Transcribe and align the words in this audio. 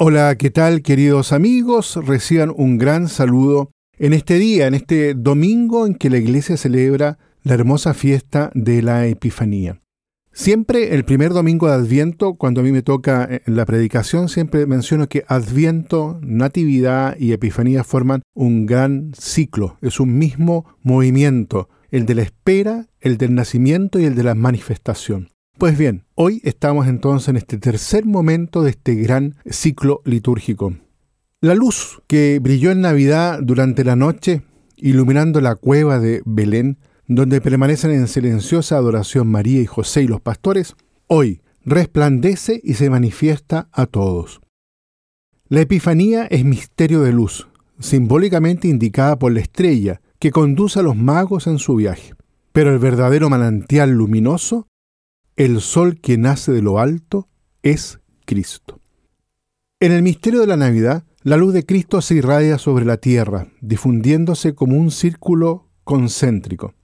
Hola, 0.00 0.36
¿qué 0.36 0.50
tal 0.50 0.82
queridos 0.82 1.32
amigos? 1.32 1.96
Reciban 1.96 2.54
un 2.56 2.78
gran 2.78 3.08
saludo 3.08 3.72
en 3.98 4.12
este 4.12 4.34
día, 4.38 4.68
en 4.68 4.74
este 4.74 5.14
domingo 5.14 5.88
en 5.88 5.96
que 5.96 6.08
la 6.08 6.18
iglesia 6.18 6.56
celebra 6.56 7.18
la 7.42 7.54
hermosa 7.54 7.94
fiesta 7.94 8.52
de 8.54 8.80
la 8.80 9.08
Epifanía. 9.08 9.80
Siempre 10.30 10.94
el 10.94 11.04
primer 11.04 11.32
domingo 11.32 11.66
de 11.66 11.74
Adviento, 11.74 12.34
cuando 12.34 12.60
a 12.60 12.64
mí 12.64 12.70
me 12.70 12.82
toca 12.82 13.28
en 13.44 13.56
la 13.56 13.66
predicación, 13.66 14.28
siempre 14.28 14.66
menciono 14.66 15.08
que 15.08 15.24
Adviento, 15.26 16.20
Natividad 16.22 17.16
y 17.18 17.32
Epifanía 17.32 17.82
forman 17.82 18.22
un 18.34 18.66
gran 18.66 19.10
ciclo, 19.18 19.78
es 19.82 19.98
un 19.98 20.16
mismo 20.16 20.76
movimiento, 20.80 21.70
el 21.90 22.06
de 22.06 22.14
la 22.14 22.22
espera, 22.22 22.86
el 23.00 23.18
del 23.18 23.34
nacimiento 23.34 23.98
y 23.98 24.04
el 24.04 24.14
de 24.14 24.22
la 24.22 24.36
manifestación. 24.36 25.30
Pues 25.58 25.76
bien, 25.76 26.04
hoy 26.14 26.40
estamos 26.44 26.86
entonces 26.86 27.30
en 27.30 27.36
este 27.36 27.58
tercer 27.58 28.06
momento 28.06 28.62
de 28.62 28.70
este 28.70 28.94
gran 28.94 29.34
ciclo 29.44 30.02
litúrgico. 30.04 30.76
La 31.40 31.56
luz 31.56 32.00
que 32.06 32.38
brilló 32.40 32.70
en 32.70 32.80
Navidad 32.80 33.40
durante 33.42 33.82
la 33.82 33.96
noche, 33.96 34.42
iluminando 34.76 35.40
la 35.40 35.56
cueva 35.56 35.98
de 35.98 36.22
Belén, 36.24 36.78
donde 37.08 37.40
permanecen 37.40 37.90
en 37.90 38.06
silenciosa 38.06 38.76
adoración 38.76 39.26
María 39.26 39.60
y 39.60 39.66
José 39.66 40.04
y 40.04 40.06
los 40.06 40.20
pastores, 40.20 40.76
hoy 41.08 41.42
resplandece 41.64 42.60
y 42.62 42.74
se 42.74 42.88
manifiesta 42.88 43.68
a 43.72 43.86
todos. 43.86 44.40
La 45.48 45.62
Epifanía 45.62 46.26
es 46.26 46.44
misterio 46.44 47.00
de 47.00 47.12
luz, 47.12 47.48
simbólicamente 47.80 48.68
indicada 48.68 49.18
por 49.18 49.32
la 49.32 49.40
estrella 49.40 50.02
que 50.20 50.30
conduce 50.30 50.78
a 50.78 50.84
los 50.84 50.94
magos 50.94 51.48
en 51.48 51.58
su 51.58 51.74
viaje. 51.74 52.14
Pero 52.52 52.72
el 52.72 52.78
verdadero 52.78 53.28
manantial 53.28 53.90
luminoso 53.90 54.68
el 55.38 55.60
sol 55.60 56.00
que 56.00 56.18
nace 56.18 56.50
de 56.50 56.62
lo 56.62 56.80
alto 56.80 57.28
es 57.62 58.00
Cristo. 58.26 58.80
En 59.78 59.92
el 59.92 60.02
misterio 60.02 60.40
de 60.40 60.48
la 60.48 60.56
Navidad, 60.56 61.04
la 61.22 61.36
luz 61.36 61.54
de 61.54 61.64
Cristo 61.64 62.02
se 62.02 62.16
irradia 62.16 62.58
sobre 62.58 62.84
la 62.84 62.96
tierra, 62.96 63.46
difundiéndose 63.60 64.56
como 64.56 64.76
un 64.76 64.90
círculo 64.90 65.68
concéntrico. 65.84 66.74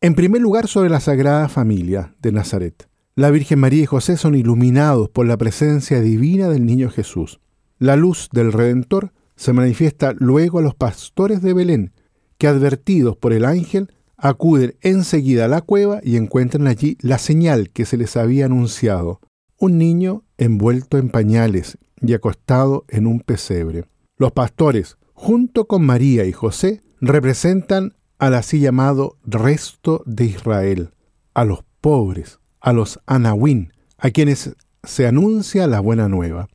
En 0.00 0.14
primer 0.14 0.40
lugar, 0.40 0.68
sobre 0.68 0.90
la 0.90 1.00
Sagrada 1.00 1.48
Familia 1.48 2.14
de 2.22 2.30
Nazaret. 2.30 2.88
La 3.16 3.32
Virgen 3.32 3.58
María 3.58 3.82
y 3.82 3.86
José 3.86 4.16
son 4.16 4.36
iluminados 4.36 5.10
por 5.10 5.26
la 5.26 5.36
presencia 5.36 6.00
divina 6.00 6.48
del 6.48 6.64
niño 6.64 6.88
Jesús. 6.88 7.40
La 7.80 7.96
luz 7.96 8.28
del 8.32 8.52
Redentor 8.52 9.12
se 9.34 9.52
manifiesta 9.52 10.14
luego 10.16 10.60
a 10.60 10.62
los 10.62 10.76
pastores 10.76 11.42
de 11.42 11.52
Belén, 11.52 11.92
que 12.38 12.46
advertidos 12.46 13.16
por 13.16 13.32
el 13.32 13.44
ángel 13.44 13.92
acuden 14.22 14.76
enseguida 14.82 15.46
a 15.46 15.48
la 15.48 15.60
cueva 15.62 16.00
y 16.02 16.16
encuentran 16.16 16.68
allí 16.68 16.96
la 17.00 17.18
señal 17.18 17.70
que 17.70 17.84
se 17.84 17.96
les 17.96 18.16
había 18.16 18.46
anunciado, 18.46 19.20
un 19.58 19.78
niño 19.78 20.22
envuelto 20.38 20.96
en 20.96 21.10
pañales 21.10 21.76
y 22.00 22.14
acostado 22.14 22.84
en 22.88 23.08
un 23.08 23.18
pesebre. 23.18 23.84
Los 24.16 24.30
pastores, 24.30 24.96
junto 25.12 25.66
con 25.66 25.84
María 25.84 26.24
y 26.24 26.32
José, 26.32 26.82
representan 27.00 27.94
al 28.18 28.34
así 28.34 28.60
llamado 28.60 29.18
resto 29.24 30.04
de 30.06 30.26
Israel, 30.26 30.90
a 31.34 31.44
los 31.44 31.64
pobres, 31.80 32.38
a 32.60 32.72
los 32.72 33.00
anahuín, 33.06 33.72
a 33.98 34.10
quienes 34.10 34.54
se 34.84 35.06
anuncia 35.08 35.66
la 35.66 35.80
buena 35.80 36.08
nueva. 36.08 36.48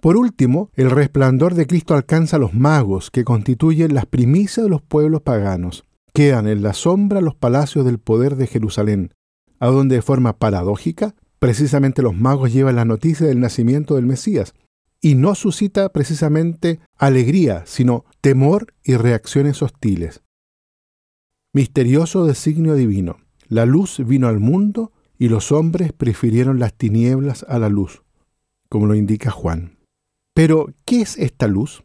Por 0.00 0.16
último, 0.16 0.70
el 0.74 0.90
resplandor 0.90 1.54
de 1.54 1.66
Cristo 1.66 1.94
alcanza 1.94 2.36
a 2.36 2.38
los 2.40 2.54
magos, 2.54 3.10
que 3.10 3.24
constituyen 3.24 3.94
las 3.94 4.06
primicias 4.06 4.64
de 4.64 4.70
los 4.70 4.80
pueblos 4.80 5.20
paganos. 5.20 5.84
Quedan 6.18 6.48
en 6.48 6.64
la 6.64 6.72
sombra 6.72 7.20
los 7.20 7.36
palacios 7.36 7.84
del 7.84 8.00
poder 8.00 8.34
de 8.34 8.48
Jerusalén, 8.48 9.14
a 9.60 9.68
donde 9.68 9.94
de 9.94 10.02
forma 10.02 10.36
paradójica, 10.36 11.14
precisamente 11.38 12.02
los 12.02 12.16
magos 12.16 12.52
llevan 12.52 12.74
la 12.74 12.84
noticia 12.84 13.24
del 13.28 13.38
nacimiento 13.38 13.94
del 13.94 14.06
Mesías, 14.06 14.52
y 15.00 15.14
no 15.14 15.36
suscita 15.36 15.90
precisamente 15.90 16.80
alegría, 16.96 17.62
sino 17.66 18.04
temor 18.20 18.74
y 18.82 18.96
reacciones 18.96 19.62
hostiles. 19.62 20.24
Misterioso 21.54 22.26
designio 22.26 22.74
divino. 22.74 23.18
La 23.46 23.64
luz 23.64 24.04
vino 24.04 24.26
al 24.26 24.40
mundo 24.40 24.90
y 25.20 25.28
los 25.28 25.52
hombres 25.52 25.92
prefirieron 25.92 26.58
las 26.58 26.74
tinieblas 26.74 27.46
a 27.48 27.60
la 27.60 27.68
luz, 27.68 28.02
como 28.68 28.88
lo 28.88 28.96
indica 28.96 29.30
Juan. 29.30 29.78
Pero, 30.34 30.74
¿qué 30.84 31.00
es 31.00 31.16
esta 31.16 31.46
luz? 31.46 31.84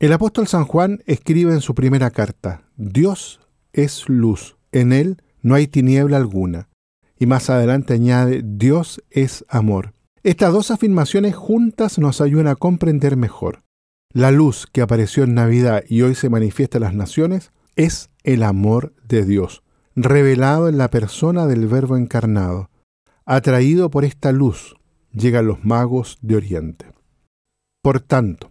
El 0.00 0.14
apóstol 0.14 0.48
San 0.48 0.64
Juan 0.64 1.02
escribe 1.04 1.52
en 1.52 1.60
su 1.60 1.74
primera 1.74 2.10
carta, 2.10 2.62
Dios 2.78 3.38
es 3.74 4.08
luz, 4.08 4.56
en 4.72 4.94
Él 4.94 5.22
no 5.42 5.54
hay 5.54 5.66
tiniebla 5.66 6.16
alguna. 6.16 6.70
Y 7.18 7.26
más 7.26 7.50
adelante 7.50 7.92
añade, 7.92 8.40
Dios 8.42 9.02
es 9.10 9.44
amor. 9.46 9.92
Estas 10.22 10.54
dos 10.54 10.70
afirmaciones 10.70 11.36
juntas 11.36 11.98
nos 11.98 12.22
ayudan 12.22 12.46
a 12.46 12.56
comprender 12.56 13.18
mejor. 13.18 13.62
La 14.14 14.30
luz 14.30 14.66
que 14.72 14.80
apareció 14.80 15.24
en 15.24 15.34
Navidad 15.34 15.84
y 15.86 16.00
hoy 16.00 16.14
se 16.14 16.30
manifiesta 16.30 16.78
en 16.78 16.84
las 16.84 16.94
naciones 16.94 17.52
es 17.76 18.08
el 18.24 18.42
amor 18.42 18.94
de 19.06 19.26
Dios, 19.26 19.62
revelado 19.94 20.70
en 20.70 20.78
la 20.78 20.88
persona 20.88 21.46
del 21.46 21.66
Verbo 21.66 21.98
encarnado. 21.98 22.70
Atraído 23.26 23.90
por 23.90 24.06
esta 24.06 24.32
luz, 24.32 24.76
llegan 25.12 25.46
los 25.46 25.62
magos 25.62 26.16
de 26.22 26.36
Oriente. 26.36 26.86
Por 27.82 28.00
tanto, 28.00 28.50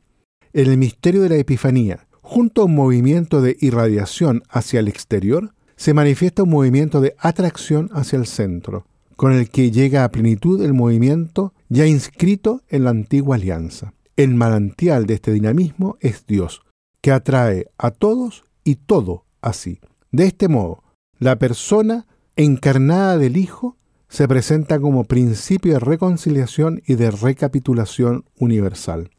en 0.53 0.67
el 0.69 0.77
misterio 0.77 1.21
de 1.21 1.29
la 1.29 1.35
Epifanía, 1.35 2.07
junto 2.21 2.61
a 2.61 2.65
un 2.65 2.75
movimiento 2.75 3.41
de 3.41 3.57
irradiación 3.59 4.43
hacia 4.49 4.79
el 4.79 4.87
exterior, 4.87 5.53
se 5.75 5.93
manifiesta 5.93 6.43
un 6.43 6.49
movimiento 6.49 7.01
de 7.01 7.15
atracción 7.19 7.89
hacia 7.93 8.17
el 8.17 8.27
centro, 8.27 8.85
con 9.15 9.33
el 9.33 9.49
que 9.49 9.71
llega 9.71 10.03
a 10.03 10.11
plenitud 10.11 10.63
el 10.63 10.73
movimiento 10.73 11.53
ya 11.69 11.85
inscrito 11.85 12.61
en 12.69 12.83
la 12.83 12.89
antigua 12.89 13.35
alianza. 13.35 13.93
El 14.15 14.35
manantial 14.35 15.05
de 15.05 15.15
este 15.15 15.31
dinamismo 15.31 15.97
es 16.01 16.25
Dios, 16.25 16.61
que 17.01 17.11
atrae 17.11 17.67
a 17.77 17.91
todos 17.91 18.43
y 18.63 18.75
todo 18.75 19.25
así. 19.41 19.79
De 20.11 20.25
este 20.25 20.47
modo, 20.47 20.83
la 21.17 21.37
persona 21.37 22.07
encarnada 22.35 23.17
del 23.17 23.37
Hijo 23.37 23.77
se 24.09 24.27
presenta 24.27 24.79
como 24.79 25.03
principio 25.03 25.73
de 25.73 25.79
reconciliación 25.79 26.81
y 26.85 26.95
de 26.95 27.11
recapitulación 27.11 28.25
universal. 28.37 29.11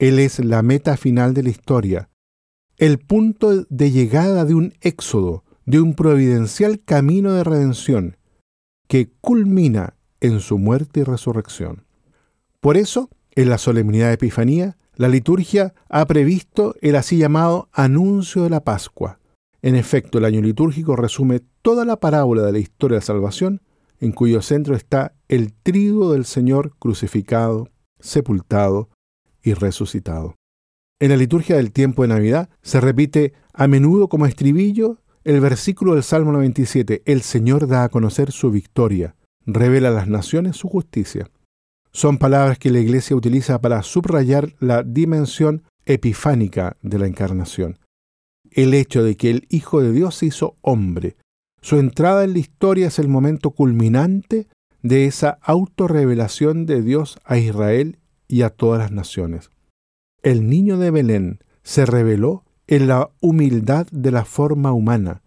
Él 0.00 0.18
es 0.18 0.42
la 0.42 0.62
meta 0.62 0.96
final 0.96 1.34
de 1.34 1.42
la 1.42 1.50
historia, 1.50 2.08
el 2.78 2.98
punto 2.98 3.66
de 3.68 3.90
llegada 3.90 4.46
de 4.46 4.54
un 4.54 4.72
éxodo, 4.80 5.44
de 5.66 5.78
un 5.78 5.94
providencial 5.94 6.80
camino 6.82 7.34
de 7.34 7.44
redención, 7.44 8.16
que 8.88 9.10
culmina 9.20 9.98
en 10.20 10.40
su 10.40 10.56
muerte 10.56 11.00
y 11.00 11.02
resurrección. 11.02 11.84
Por 12.60 12.78
eso, 12.78 13.10
en 13.32 13.50
la 13.50 13.58
solemnidad 13.58 14.08
de 14.08 14.14
Epifanía, 14.14 14.78
la 14.94 15.08
liturgia 15.08 15.74
ha 15.90 16.06
previsto 16.06 16.74
el 16.80 16.96
así 16.96 17.18
llamado 17.18 17.68
anuncio 17.70 18.42
de 18.42 18.48
la 18.48 18.64
Pascua. 18.64 19.20
En 19.60 19.74
efecto, 19.74 20.16
el 20.16 20.24
año 20.24 20.40
litúrgico 20.40 20.96
resume 20.96 21.42
toda 21.60 21.84
la 21.84 22.00
parábola 22.00 22.40
de 22.40 22.52
la 22.52 22.58
historia 22.58 22.96
de 22.96 23.04
salvación, 23.04 23.60
en 24.00 24.12
cuyo 24.12 24.40
centro 24.40 24.74
está 24.74 25.12
el 25.28 25.52
trigo 25.52 26.14
del 26.14 26.24
Señor 26.24 26.74
crucificado, 26.78 27.68
sepultado 27.98 28.88
y 29.42 29.54
resucitado. 29.54 30.36
En 31.00 31.10
la 31.10 31.16
liturgia 31.16 31.56
del 31.56 31.72
tiempo 31.72 32.02
de 32.02 32.08
Navidad 32.08 32.50
se 32.62 32.80
repite 32.80 33.32
a 33.54 33.66
menudo 33.66 34.08
como 34.08 34.26
estribillo 34.26 34.98
el 35.22 35.40
versículo 35.40 35.94
del 35.94 36.02
Salmo 36.02 36.32
97, 36.32 37.02
El 37.04 37.20
Señor 37.20 37.68
da 37.68 37.84
a 37.84 37.88
conocer 37.90 38.32
su 38.32 38.50
victoria, 38.50 39.16
revela 39.44 39.88
a 39.88 39.92
las 39.92 40.08
naciones 40.08 40.56
su 40.56 40.68
justicia. 40.68 41.30
Son 41.92 42.16
palabras 42.16 42.58
que 42.58 42.70
la 42.70 42.80
Iglesia 42.80 43.16
utiliza 43.16 43.60
para 43.60 43.82
subrayar 43.82 44.54
la 44.60 44.82
dimensión 44.82 45.64
epifánica 45.84 46.78
de 46.80 46.98
la 46.98 47.06
encarnación. 47.06 47.78
El 48.50 48.72
hecho 48.72 49.02
de 49.02 49.16
que 49.16 49.30
el 49.30 49.46
Hijo 49.50 49.82
de 49.82 49.92
Dios 49.92 50.14
se 50.14 50.26
hizo 50.26 50.56
hombre. 50.62 51.16
Su 51.60 51.78
entrada 51.78 52.24
en 52.24 52.32
la 52.32 52.38
historia 52.38 52.88
es 52.88 52.98
el 52.98 53.08
momento 53.08 53.50
culminante 53.50 54.48
de 54.82 55.04
esa 55.04 55.38
autorrevelación 55.42 56.64
de 56.64 56.80
Dios 56.80 57.18
a 57.24 57.36
Israel 57.36 57.98
y 58.30 58.42
a 58.42 58.50
todas 58.50 58.78
las 58.78 58.92
naciones. 58.92 59.50
El 60.22 60.48
niño 60.48 60.78
de 60.78 60.92
Belén 60.92 61.40
se 61.64 61.84
reveló 61.84 62.44
en 62.68 62.86
la 62.86 63.10
humildad 63.20 63.88
de 63.90 64.12
la 64.12 64.24
forma 64.24 64.72
humana, 64.72 65.22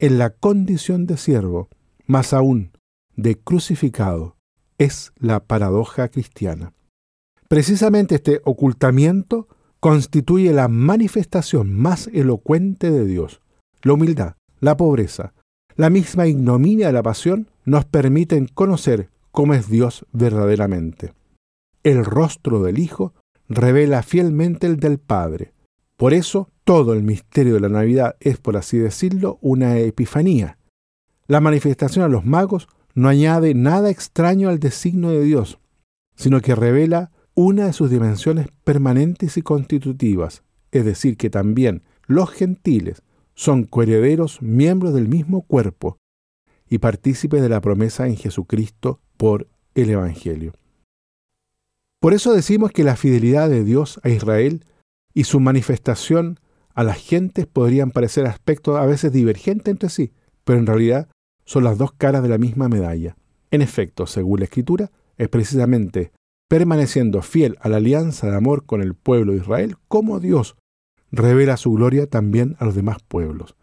en 0.00 0.18
la 0.18 0.30
condición 0.30 1.06
de 1.06 1.16
siervo, 1.16 1.68
más 2.06 2.32
aún 2.32 2.72
de 3.14 3.38
crucificado. 3.38 4.36
Es 4.76 5.12
la 5.16 5.44
paradoja 5.44 6.08
cristiana. 6.08 6.72
Precisamente 7.46 8.16
este 8.16 8.40
ocultamiento 8.44 9.46
constituye 9.78 10.52
la 10.52 10.66
manifestación 10.66 11.72
más 11.72 12.08
elocuente 12.08 12.90
de 12.90 13.04
Dios. 13.04 13.40
La 13.82 13.92
humildad, 13.92 14.34
la 14.58 14.76
pobreza, 14.76 15.32
la 15.76 15.90
misma 15.90 16.26
ignominia 16.26 16.88
de 16.88 16.92
la 16.92 17.02
pasión 17.04 17.48
nos 17.64 17.84
permiten 17.84 18.48
conocer 18.48 19.10
cómo 19.30 19.54
es 19.54 19.68
Dios 19.68 20.06
verdaderamente 20.12 21.12
el 21.82 22.04
rostro 22.04 22.62
del 22.62 22.78
Hijo 22.78 23.14
revela 23.48 24.02
fielmente 24.02 24.66
el 24.66 24.78
del 24.78 24.98
Padre. 24.98 25.52
Por 25.96 26.14
eso, 26.14 26.48
todo 26.64 26.94
el 26.94 27.02
misterio 27.02 27.54
de 27.54 27.60
la 27.60 27.68
Navidad 27.68 28.16
es, 28.20 28.38
por 28.38 28.56
así 28.56 28.78
decirlo, 28.78 29.38
una 29.40 29.78
epifanía. 29.78 30.58
La 31.26 31.40
manifestación 31.40 32.04
a 32.04 32.08
los 32.08 32.24
magos 32.24 32.68
no 32.94 33.08
añade 33.08 33.54
nada 33.54 33.90
extraño 33.90 34.48
al 34.48 34.58
designio 34.58 35.10
de 35.10 35.22
Dios. 35.22 35.58
sino 36.14 36.42
que 36.42 36.54
revela 36.54 37.10
una 37.34 37.64
de 37.66 37.72
sus 37.72 37.90
dimensiones 37.90 38.46
permanentes 38.64 39.38
y 39.38 39.42
constitutivas, 39.42 40.42
es 40.70 40.84
decir, 40.84 41.16
que 41.16 41.30
también 41.30 41.82
los 42.06 42.30
gentiles 42.30 43.02
son 43.34 43.64
coherederos, 43.64 44.42
miembros 44.42 44.92
del 44.92 45.08
mismo 45.08 45.42
cuerpo 45.42 45.96
y 46.68 46.78
partícipes 46.78 47.40
de 47.40 47.48
la 47.48 47.62
promesa 47.62 48.06
en 48.06 48.16
Jesucristo 48.16 49.00
por 49.16 49.48
el 49.74 49.90
Evangelio. 49.90 50.52
Por 52.02 52.14
eso 52.14 52.32
decimos 52.32 52.72
que 52.72 52.82
la 52.82 52.96
fidelidad 52.96 53.48
de 53.48 53.62
Dios 53.62 54.00
a 54.02 54.08
Israel 54.08 54.64
y 55.14 55.22
su 55.22 55.38
manifestación 55.38 56.40
a 56.74 56.82
las 56.82 56.98
gentes 56.98 57.46
podrían 57.46 57.92
parecer 57.92 58.26
aspectos 58.26 58.76
a 58.76 58.84
veces 58.86 59.12
divergentes 59.12 59.70
entre 59.70 59.88
sí, 59.88 60.12
pero 60.42 60.58
en 60.58 60.66
realidad 60.66 61.06
son 61.44 61.62
las 61.62 61.78
dos 61.78 61.92
caras 61.92 62.24
de 62.24 62.28
la 62.28 62.38
misma 62.38 62.68
medalla. 62.68 63.16
En 63.52 63.62
efecto, 63.62 64.08
según 64.08 64.40
la 64.40 64.46
Escritura, 64.46 64.90
es 65.16 65.28
precisamente 65.28 66.10
permaneciendo 66.48 67.22
fiel 67.22 67.56
a 67.60 67.68
la 67.68 67.76
alianza 67.76 68.28
de 68.28 68.36
amor 68.36 68.66
con 68.66 68.82
el 68.82 68.94
pueblo 68.94 69.30
de 69.30 69.38
Israel 69.38 69.76
como 69.86 70.18
Dios 70.18 70.56
revela 71.12 71.56
su 71.56 71.70
gloria 71.70 72.08
también 72.08 72.56
a 72.58 72.64
los 72.64 72.74
demás 72.74 72.96
pueblos. 73.06 73.54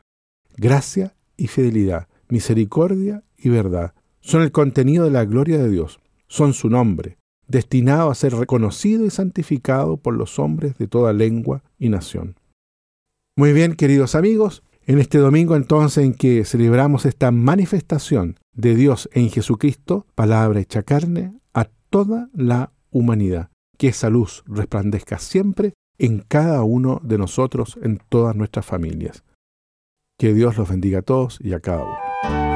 Gracia 0.55 1.13
y 1.35 1.47
fidelidad, 1.47 2.07
misericordia 2.29 3.21
y 3.37 3.49
verdad 3.49 3.95
son 4.21 4.43
el 4.43 4.53
contenido 4.53 5.03
de 5.03 5.11
la 5.11 5.25
gloria 5.25 5.57
de 5.57 5.69
Dios, 5.69 5.99
son 6.27 6.53
su 6.53 6.69
nombre, 6.69 7.18
destinado 7.49 8.09
a 8.09 8.15
ser 8.15 8.33
reconocido 8.33 9.05
y 9.05 9.09
santificado 9.09 9.97
por 9.97 10.13
los 10.13 10.39
hombres 10.39 10.77
de 10.77 10.87
toda 10.87 11.11
lengua 11.11 11.63
y 11.77 11.89
nación. 11.89 12.35
Muy 13.35 13.51
bien, 13.53 13.75
queridos 13.75 14.15
amigos, 14.15 14.63
en 14.85 14.99
este 14.99 15.17
domingo 15.17 15.55
entonces 15.55 16.05
en 16.05 16.13
que 16.13 16.45
celebramos 16.45 17.05
esta 17.05 17.31
manifestación 17.31 18.39
de 18.53 18.75
Dios 18.75 19.09
en 19.13 19.29
Jesucristo, 19.29 20.05
palabra 20.15 20.59
hecha 20.59 20.83
carne, 20.83 21.33
a 21.53 21.65
toda 21.89 22.29
la 22.33 22.71
humanidad. 22.91 23.49
Que 23.77 23.89
esa 23.89 24.09
luz 24.09 24.43
resplandezca 24.45 25.19
siempre 25.19 25.73
en 25.97 26.19
cada 26.19 26.63
uno 26.63 27.01
de 27.03 27.17
nosotros, 27.17 27.77
en 27.81 27.99
todas 28.09 28.35
nuestras 28.35 28.65
familias. 28.65 29.23
Que 30.17 30.33
Dios 30.33 30.57
los 30.57 30.69
bendiga 30.69 30.99
a 30.99 31.03
todos 31.03 31.39
y 31.41 31.53
a 31.53 31.59
cada 31.59 31.83
uno. 31.83 32.48